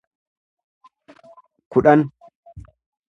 kudhan 1.71 1.99